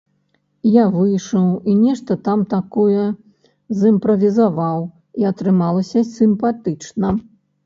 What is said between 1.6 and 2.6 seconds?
і нешта там